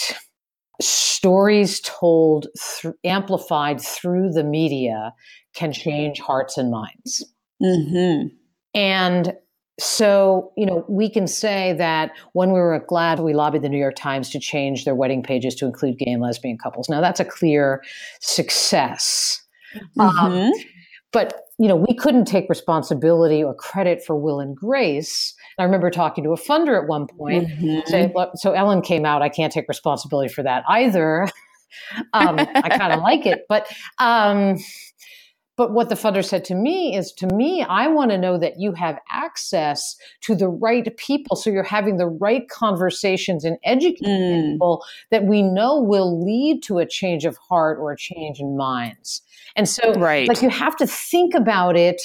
[0.81, 2.47] stories told,
[2.81, 5.13] th- amplified through the media
[5.53, 7.25] can change hearts and minds.
[7.63, 8.29] Mm-hmm.
[8.75, 9.35] And
[9.79, 13.69] so, you know, we can say that when we were at GLAAD, we lobbied the
[13.69, 16.89] New York Times to change their wedding pages to include gay and lesbian couples.
[16.89, 17.83] Now, that's a clear
[18.21, 19.43] success.
[19.99, 20.27] Um, mm-hmm.
[20.27, 20.53] Um,
[21.13, 25.35] but, you know, we couldn't take responsibility or credit for Will and Grace.
[25.59, 27.49] I remember talking to a funder at one point.
[27.49, 27.81] Mm-hmm.
[27.87, 29.23] Say, so Ellen came out.
[29.23, 31.23] I can't take responsibility for that either.
[32.13, 33.67] um, I kind of like it, but
[33.99, 34.57] um,
[35.61, 38.59] but what the funder said to me is to me, I want to know that
[38.59, 41.37] you have access to the right people.
[41.37, 44.53] So you're having the right conversations and educating mm.
[44.53, 48.57] people that we know will lead to a change of heart or a change in
[48.57, 49.21] minds.
[49.55, 50.27] And so, right.
[50.27, 52.01] like, you have to think about it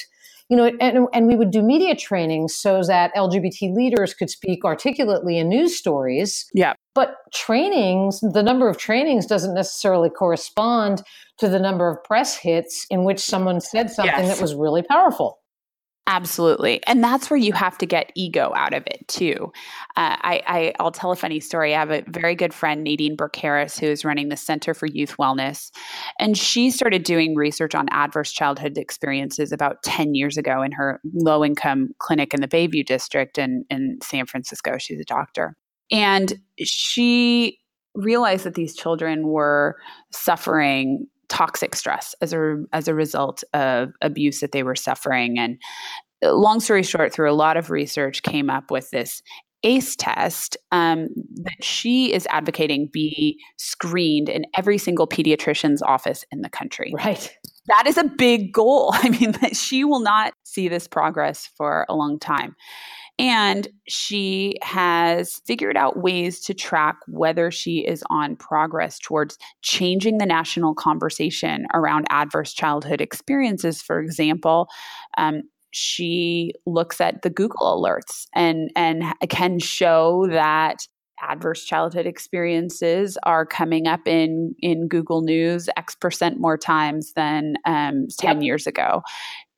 [0.50, 4.64] you know, and, and we would do media trainings so that LGBT leaders could speak
[4.64, 6.46] articulately in news stories.
[6.54, 6.74] Yeah.
[6.94, 11.02] But trainings, the number of trainings doesn't necessarily correspond
[11.40, 14.36] to the number of press hits in which someone said something yes.
[14.36, 15.40] that was really powerful.
[16.08, 16.86] Absolutely.
[16.86, 19.52] And that's where you have to get ego out of it too.
[19.96, 21.74] Uh, I, I, will tell a funny story.
[21.74, 24.86] I have a very good friend, Nadine Burke Harris, who is running the Center for
[24.86, 25.72] Youth Wellness.
[26.20, 31.02] And she started doing research on adverse childhood experiences about 10 years ago in her
[31.14, 34.78] low income clinic in the Bayview district in, in San Francisco.
[34.78, 35.56] She's a doctor.
[35.92, 37.58] And she
[37.96, 39.78] realized that these children were
[40.12, 45.58] suffering toxic stress as a as a result of abuse that they were suffering and
[46.24, 49.22] uh, long story short through a lot of research came up with this
[49.64, 51.08] ACE test um,
[51.44, 56.94] that she is advocating be screened in every single pediatrician's office in the country.
[56.96, 57.36] Right.
[57.68, 58.92] That is a big goal.
[58.94, 62.56] I mean, she will not see this progress for a long time.
[63.18, 70.18] And she has figured out ways to track whether she is on progress towards changing
[70.18, 73.82] the national conversation around adverse childhood experiences.
[73.82, 74.68] For example,
[75.18, 80.88] um, she looks at the Google alerts and and can show that
[81.22, 87.56] adverse childhood experiences are coming up in in Google News X percent more times than
[87.66, 88.44] um, ten yep.
[88.44, 89.02] years ago.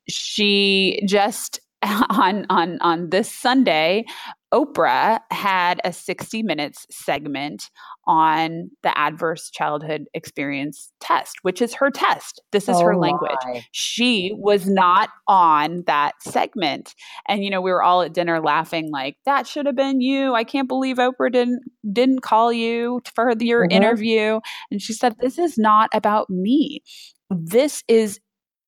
[0.08, 1.60] She just
[2.10, 4.04] on on on this Sunday,
[4.52, 7.70] Oprah had a 60 minutes segment
[8.06, 12.40] on the adverse childhood experience test, which is her test.
[12.50, 13.36] This is oh her language.
[13.44, 13.64] My.
[13.70, 16.94] She was not on that segment.
[17.28, 20.34] And you know, we were all at dinner laughing like that should have been you.
[20.34, 21.62] I can't believe Oprah didn't
[21.92, 23.76] didn't call you for your mm-hmm.
[23.76, 24.40] interview.
[24.70, 26.82] And she said this is not about me.
[27.30, 28.18] This is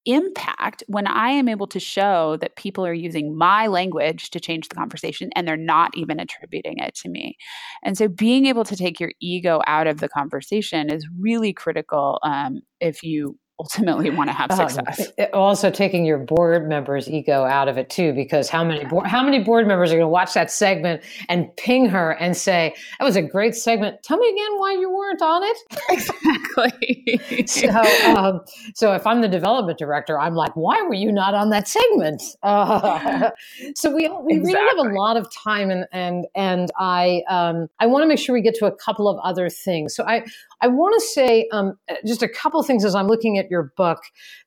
[0.07, 4.69] impact when I am able to show that people are using my language to change
[4.69, 7.37] the conversation and they're not even attributing it to me.
[7.83, 12.19] And so being able to take your ego out of the conversation is really critical
[12.23, 15.13] um, if you ultimately want to have um, success.
[15.19, 19.07] Um, also, taking your board members' ego out of it too, because how many board,
[19.07, 22.75] how many board members are going to watch that segment and ping her and say,
[22.99, 24.03] "That was a great segment.
[24.03, 25.57] Tell me again why you weren't on it."
[25.91, 27.47] Exactly.
[27.47, 27.69] so,
[28.15, 28.41] um,
[28.75, 32.23] so if I'm the development director, I'm like, "Why were you not on that segment?"
[32.43, 33.31] Uh,
[33.75, 34.55] so we we exactly.
[34.55, 38.19] really have a lot of time, and and and I um, I want to make
[38.19, 39.95] sure we get to a couple of other things.
[39.95, 40.25] So I
[40.61, 41.75] I want to say um,
[42.07, 43.99] just a couple things as I'm looking at your book.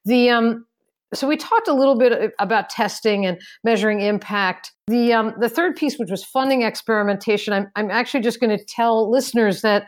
[0.05, 0.65] The um,
[1.13, 4.71] so we talked a little bit about testing and measuring impact.
[4.87, 8.63] The um, the third piece, which was funding experimentation, I'm I'm actually just going to
[8.63, 9.87] tell listeners that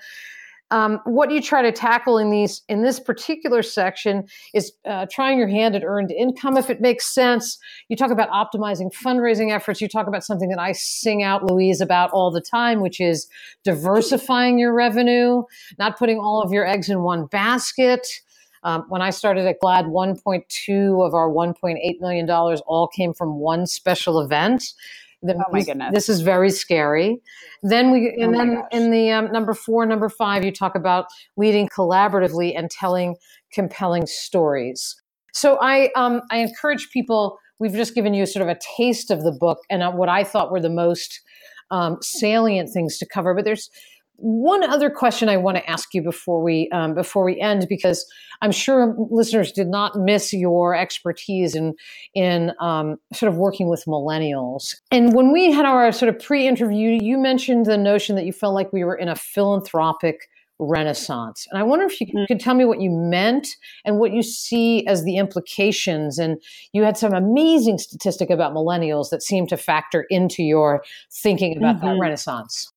[0.75, 5.39] um, what you try to tackle in these in this particular section is uh, trying
[5.39, 7.57] your hand at earned income if it makes sense.
[7.87, 9.79] You talk about optimizing fundraising efforts.
[9.79, 13.29] You talk about something that I sing out Louise about all the time, which is
[13.63, 15.43] diversifying your revenue,
[15.79, 18.05] not putting all of your eggs in one basket.
[18.63, 23.39] Um, when I started at GLAAD, 1.2 of our 1.8 million dollars all came from
[23.39, 24.73] one special event.
[25.29, 25.91] Oh my goodness!
[25.93, 27.21] This is very scary.
[27.63, 28.65] Then we, and oh then gosh.
[28.71, 31.05] in the um, number four, number five, you talk about
[31.37, 33.15] leading collaboratively and telling
[33.51, 34.95] compelling stories.
[35.33, 37.37] So I, um, I encourage people.
[37.59, 40.23] We've just given you sort of a taste of the book and uh, what I
[40.23, 41.21] thought were the most
[41.71, 43.33] um, salient things to cover.
[43.33, 43.69] But there's
[44.17, 48.05] one other question I want to ask you before we um, before we end, because
[48.41, 51.73] I'm sure listeners did not miss your expertise in
[52.13, 54.75] in um, sort of working with millennials.
[54.91, 58.53] And when we had our sort of pre-interview, you mentioned the notion that you felt
[58.53, 60.27] like we were in a philanthropic
[60.59, 61.45] renaissance.
[61.51, 62.27] And I wonder if you mm.
[62.27, 63.47] could tell me what you meant
[63.83, 66.17] and what you see as the implications.
[66.17, 66.41] And
[66.71, 71.77] you had some amazing statistic about millennials that seemed to factor into your thinking about
[71.77, 71.87] mm-hmm.
[71.87, 72.71] that renaissance.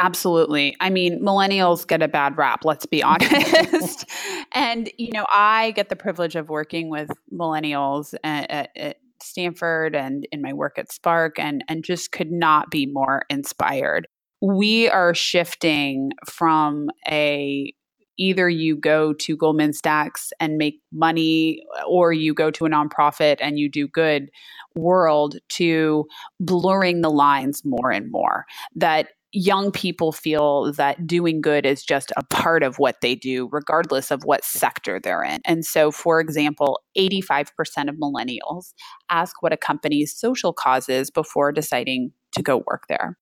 [0.00, 0.74] Absolutely.
[0.80, 4.06] I mean, millennials get a bad rap, let's be honest.
[4.52, 9.94] and, you know, I get the privilege of working with millennials at, at, at, Stanford
[9.94, 14.08] and in my work at Spark and, and just could not be more inspired.
[14.40, 17.74] We are shifting from a
[18.16, 23.36] either you go to Goldman Sachs and make money or you go to a nonprofit
[23.40, 24.30] and you do good
[24.74, 26.06] world to
[26.38, 28.46] blurring the lines more and more.
[28.74, 33.48] That young people feel that doing good is just a part of what they do,
[33.52, 35.40] regardless of what sector they're in.
[35.44, 37.50] And so, for example, 85%
[37.88, 38.72] of millennials
[39.08, 43.16] ask what a company's social cause is before deciding to go work there.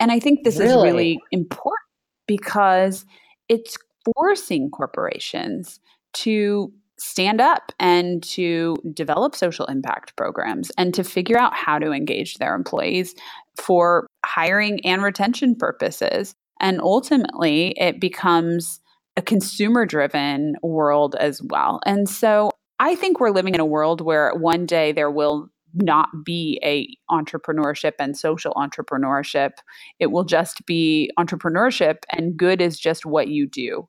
[0.00, 0.70] And I think this really?
[0.70, 1.78] is really important
[2.26, 3.04] because
[3.48, 3.76] it's
[4.16, 5.78] forcing corporations
[6.14, 11.90] to stand up and to develop social impact programs and to figure out how to
[11.90, 13.14] engage their employees
[13.56, 16.34] for hiring and retention purposes.
[16.60, 18.80] And ultimately, it becomes
[19.16, 21.80] a consumer driven world as well.
[21.84, 26.08] And so I think we're living in a world where one day there will not
[26.24, 29.52] be a entrepreneurship and social entrepreneurship
[29.98, 33.88] it will just be entrepreneurship and good is just what you do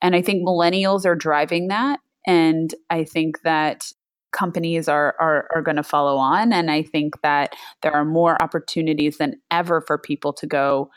[0.00, 3.90] and i think millennials are driving that and I think that
[4.32, 8.40] companies are are, are going to follow on and i think that there are more
[8.42, 10.90] opportunities than ever for people to go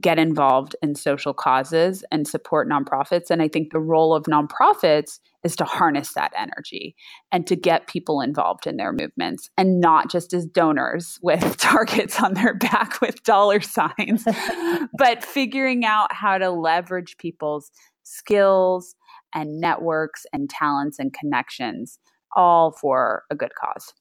[0.00, 5.20] get involved in social causes and support nonprofits and i think the role of nonprofits
[5.44, 6.96] is to harness that energy
[7.30, 12.20] and to get people involved in their movements and not just as donors with targets
[12.20, 14.24] on their back with dollar signs
[14.98, 17.70] but figuring out how to leverage people's
[18.02, 18.94] skills
[19.34, 21.98] and networks and talents and connections,
[22.36, 23.92] all for a good cause.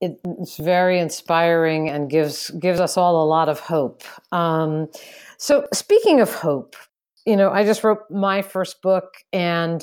[0.00, 4.02] It's very inspiring and gives gives us all a lot of hope.
[4.30, 4.88] Um,
[5.38, 6.76] so, speaking of hope,
[7.24, 9.82] you know, I just wrote my first book, and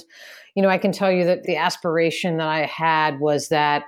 [0.55, 3.86] you know, I can tell you that the aspiration that I had was that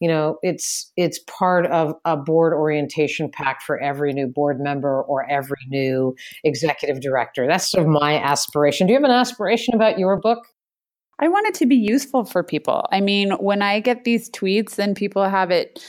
[0.00, 5.02] you know it's it's part of a board orientation pack for every new board member
[5.02, 9.74] or every new executive director that's sort of my aspiration do you have an aspiration
[9.74, 10.38] about your book
[11.20, 14.78] i want it to be useful for people i mean when i get these tweets
[14.78, 15.82] and people have it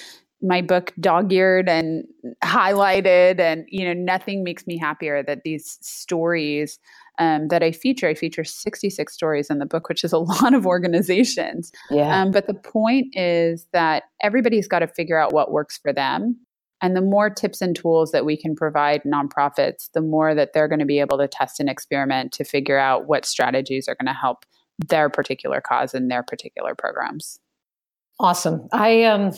[0.44, 2.04] my book dog-eared and
[2.44, 6.80] highlighted and you know nothing makes me happier that these stories
[7.20, 8.08] um, that I feature.
[8.08, 11.72] I feature 66 stories in the book, which is a lot of organizations.
[11.90, 12.22] Yeah.
[12.22, 16.40] Um, but the point is that everybody's got to figure out what works for them.
[16.82, 20.68] And the more tips and tools that we can provide nonprofits, the more that they're
[20.68, 24.08] going to be able to test and experiment to figure out what strategies are going
[24.08, 24.46] to help
[24.88, 27.40] their particular cause and their particular programs.
[28.20, 28.68] Awesome.
[28.72, 29.32] I um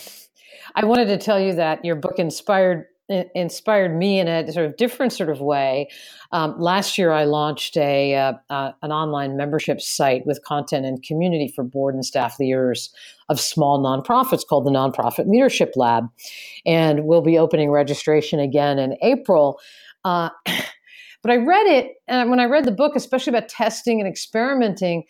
[0.76, 4.78] I wanted to tell you that your book inspired inspired me in a sort of
[4.78, 5.89] different sort of way.
[6.32, 11.04] Um, last year, I launched a uh, uh, an online membership site with content and
[11.04, 12.94] community for board and staff leaders
[13.30, 16.06] of small nonprofits called the Nonprofit Leadership Lab,
[16.66, 19.60] and we'll be opening registration again in April.
[20.06, 24.08] Uh, but I read it, and when I read the book, especially about testing and
[24.08, 25.04] experimenting,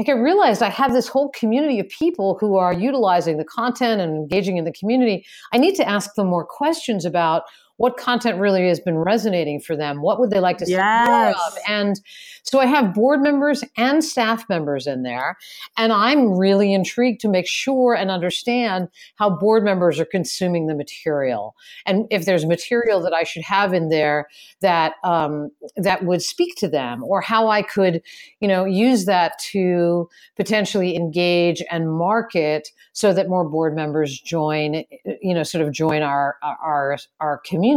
[0.00, 4.00] like I realized I have this whole community of people who are utilizing the content
[4.00, 5.26] and engaging in the community.
[5.52, 7.42] I need to ask them more questions about
[7.80, 10.02] what content really has been resonating for them.
[10.02, 11.08] What would they like to see yes.
[11.08, 11.58] more of?
[11.66, 11.98] And
[12.42, 15.38] so I have board members and staff members in there.
[15.78, 20.74] And I'm really intrigued to make sure and understand how board members are consuming the
[20.74, 21.54] material.
[21.86, 24.28] And if there's material that I should have in there
[24.60, 28.02] that um, that would speak to them or how I could,
[28.40, 30.06] you know, use that to
[30.36, 34.84] potentially engage and market so that more board members join,
[35.22, 37.69] you know, sort of join our our our community.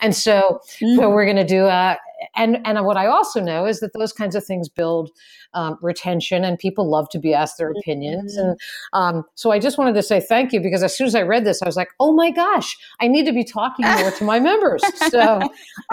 [0.00, 0.96] And so, mm-hmm.
[0.96, 1.96] so we're going to do a
[2.34, 5.10] and and what I also know is that those kinds of things build
[5.54, 8.36] um, retention, and people love to be asked their opinions.
[8.36, 8.48] Mm-hmm.
[8.50, 8.58] And
[8.92, 11.44] um, so I just wanted to say thank you because as soon as I read
[11.44, 14.40] this, I was like, oh my gosh, I need to be talking more to my
[14.40, 14.82] members.
[15.10, 15.40] So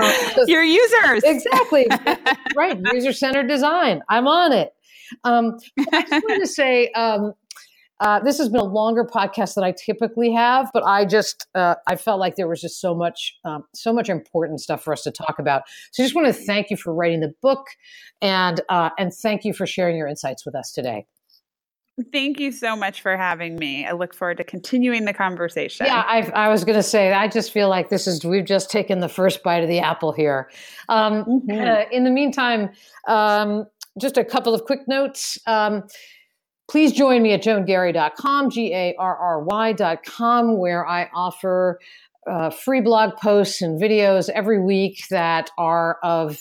[0.02, 0.14] um,
[0.48, 1.88] your users, exactly,
[2.56, 2.80] right?
[2.94, 4.02] User centered design.
[4.10, 4.74] I'm on it.
[5.24, 5.58] Um,
[5.92, 7.34] I just wanted to say um,
[8.00, 11.76] Uh, this has been a longer podcast than I typically have, but I just uh,
[11.88, 15.04] I felt like there was just so much um, so much important stuff for us
[15.04, 15.64] to talk about.
[15.92, 17.68] So I just want to thank you for writing the book,
[18.22, 21.06] and uh, and thank you for sharing your insights with us today.
[22.12, 23.86] Thank you so much for having me.
[23.86, 25.86] I look forward to continuing the conversation.
[25.86, 28.72] Yeah, i i was going to say, I just feel like this is, we've just
[28.72, 30.50] taken the first bite of the apple here.
[30.90, 31.52] Um, mm-hmm.
[31.52, 32.72] uh, in the meantime,
[33.08, 33.68] um,
[34.02, 35.38] just a couple of quick notes.
[35.46, 35.84] Um,
[36.70, 41.80] please join me at joangarry.com, G A R R Y.com, where I offer
[42.30, 46.40] uh, free blog posts and videos every week that are of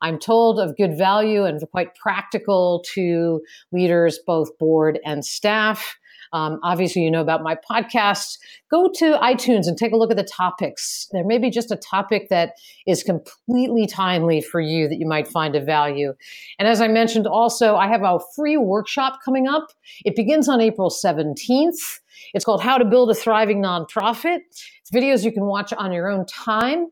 [0.00, 3.40] I'm told, of good value and quite practical to
[3.72, 5.98] leaders, both board and staff.
[6.32, 8.38] Um, obviously, you know about my podcast.
[8.70, 11.08] Go to iTunes and take a look at the topics.
[11.12, 12.54] There may be just a topic that
[12.86, 16.14] is completely timely for you that you might find of value.
[16.58, 19.68] And as I mentioned, also, I have a free workshop coming up.
[20.04, 22.00] It begins on April 17th.
[22.34, 24.40] It's called How to Build a Thriving Nonprofit.
[24.80, 26.88] It's videos you can watch on your own time.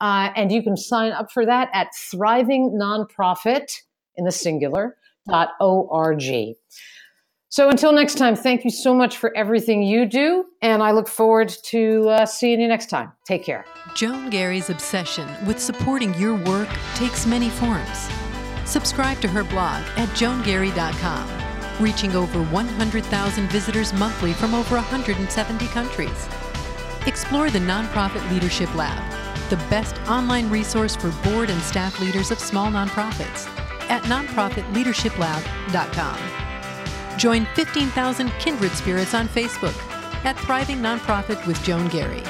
[0.00, 3.80] Uh, and you can sign up for that at thriving nonprofit
[4.16, 4.96] in the singular
[5.28, 6.22] dot org.
[7.54, 11.06] So until next time, thank you so much for everything you do, and I look
[11.06, 13.12] forward to uh, seeing you next time.
[13.28, 13.64] Take care.
[13.94, 18.08] Joan Garry's obsession with supporting your work takes many forms.
[18.64, 21.28] Subscribe to her blog at joangarry.com,
[21.80, 26.28] reaching over 100,000 visitors monthly from over 170 countries.
[27.06, 29.00] Explore the Nonprofit Leadership Lab
[29.48, 33.46] the best online resource for board and staff leaders of small nonprofits
[33.90, 36.43] at nonprofitleadershiplab.com.
[37.18, 39.74] Join 15,000 kindred spirits on Facebook
[40.24, 42.22] at Thriving Nonprofit with Joan Garry.